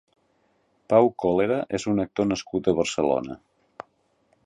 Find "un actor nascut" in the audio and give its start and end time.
1.93-2.71